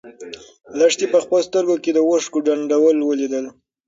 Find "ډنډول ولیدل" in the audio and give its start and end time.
2.45-3.45